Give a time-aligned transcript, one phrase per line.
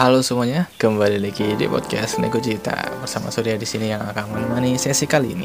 [0.00, 2.72] Halo semuanya, kembali lagi di podcast Nego Cita
[3.04, 5.44] bersama Surya di sini yang akan menemani sesi kali ini.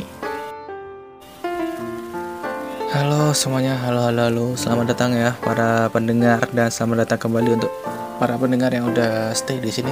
[2.87, 7.67] Halo semuanya, halo halo halo, selamat datang ya para pendengar dan selamat datang kembali untuk
[8.15, 9.91] para pendengar yang udah stay di sini.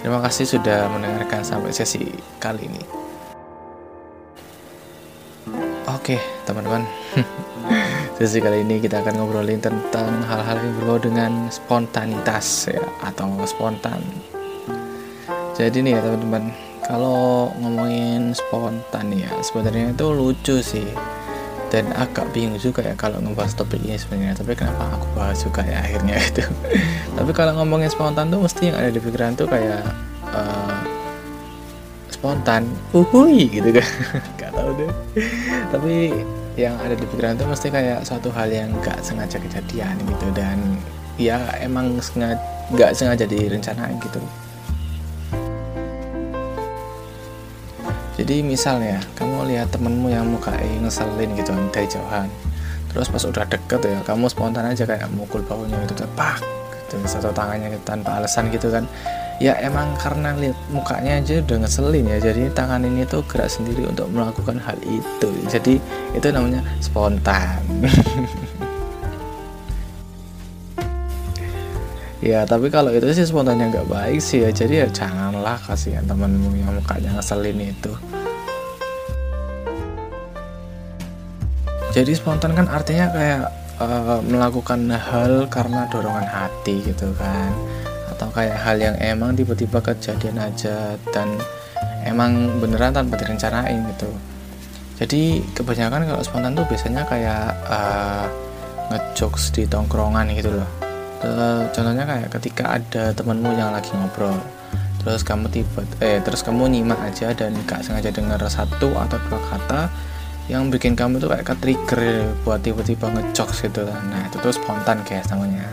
[0.00, 2.08] Terima kasih sudah mendengarkan sampai sesi
[2.40, 2.99] kali ini.
[5.90, 6.86] Oke, teman-teman.
[8.20, 13.98] Sesi kali ini kita akan ngobrolin tentang hal-hal yang berbau dengan spontanitas ya atau spontan.
[15.58, 16.54] Jadi nih ya teman-teman,
[16.86, 20.86] kalau ngomongin spontan ya sebenarnya itu lucu sih
[21.70, 25.62] dan agak bingung juga ya kalau ngebahas topik ini sebenarnya tapi kenapa aku bahas juga
[25.62, 26.42] ya akhirnya itu
[27.14, 29.86] tapi kalau ngomongin spontan tuh mesti yang ada di pikiran tuh kayak
[30.34, 30.79] uh,
[32.20, 32.68] spontan.
[32.92, 33.88] Uhui gitu kan.
[34.40, 34.92] Gak tau deh.
[35.72, 36.12] Tapi
[36.60, 40.28] yang ada di pikiran itu mesti kayak suatu hal yang gak sengaja kejadian gitu.
[40.36, 40.76] Dan
[41.16, 42.36] ya emang sengaja
[42.76, 44.20] gak sengaja direncanain gitu.
[48.20, 50.52] Jadi misalnya kamu lihat temenmu yang muka
[50.84, 52.28] ngeselin gitu dari jauhan
[52.90, 56.42] terus pas udah deket ya kamu spontan aja kayak mukul baunya gitu pak
[56.86, 58.82] gitu satu tangannya gitu, tanpa alasan gitu kan
[59.40, 62.18] ya emang karena lihat mukanya aja udah ngeselin ya.
[62.20, 65.30] Jadi tangan ini tuh gerak sendiri untuk melakukan hal itu.
[65.48, 65.80] Jadi
[66.14, 67.64] itu namanya spontan.
[72.20, 74.52] Ya tapi kalau itu sih spontannya nggak baik sih ya.
[74.52, 77.96] Jadi ya janganlah kasihan temenmu yang mukanya ngeselin itu.
[81.96, 83.48] Jadi spontan kan artinya kayak
[83.80, 87.69] uh, melakukan hal karena dorongan hati gitu kan
[88.20, 91.40] atau kayak hal yang emang tiba-tiba kejadian aja dan
[92.04, 94.12] emang beneran tanpa direncanain gitu.
[95.00, 98.28] Jadi kebanyakan kalau spontan tuh biasanya kayak uh,
[98.92, 100.68] ngejokes di tongkrongan gitu loh.
[101.72, 104.36] Contohnya kayak ketika ada temenmu yang lagi ngobrol
[105.00, 109.40] terus kamu tiba eh terus kamu nyimak aja dan gak sengaja dengar satu atau dua
[109.48, 109.88] kata
[110.52, 112.04] yang bikin kamu tuh kayak ke trigger
[112.44, 115.64] buat tiba-tiba ngejokes gitu nah itu tuh spontan guys namanya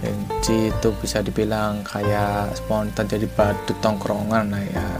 [0.00, 4.86] jadi itu bisa dibilang kayak spontan jadi badut tongkrongan lah ya.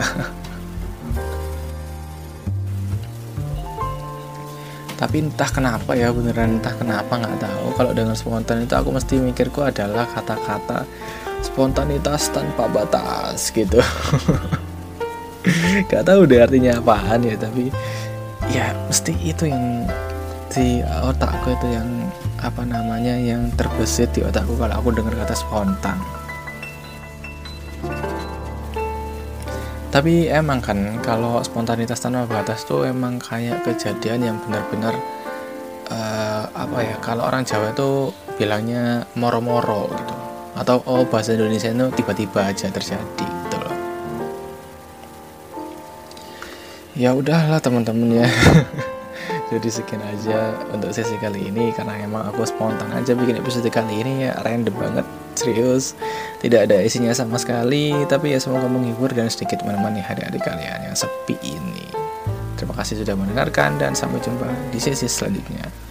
[5.01, 7.73] Tapi entah kenapa ya beneran entah kenapa nggak tahu.
[7.73, 10.85] Kalau dengan spontan itu aku mesti mikirku adalah kata-kata
[11.41, 13.81] spontanitas tanpa batas gitu.
[15.89, 17.73] Nggak tahu deh artinya apaan ya tapi
[18.53, 19.89] ya mesti itu yang
[20.53, 21.89] di otakku itu yang
[22.41, 26.01] apa namanya yang terbesit di otakku kalau aku dengar kata spontan.
[29.91, 34.95] Tapi emang kan kalau spontanitas tanpa batas tuh emang kayak kejadian yang benar-benar
[35.91, 40.15] uh, apa ya kalau orang Jawa itu bilangnya moro-moro gitu.
[40.55, 43.77] Atau oh bahasa Indonesia itu tiba-tiba aja terjadi gitu loh.
[46.95, 48.29] Ya udahlah teman-teman ya
[49.51, 53.99] jadi sekian aja untuk sesi kali ini karena emang aku spontan aja bikin episode kali
[53.99, 55.99] ini ya random banget serius.
[56.39, 60.95] Tidak ada isinya sama sekali tapi ya semoga menghibur dan sedikit menemani hari-hari kalian yang
[60.95, 61.91] sepi ini.
[62.55, 65.90] Terima kasih sudah mendengarkan dan sampai jumpa di sesi selanjutnya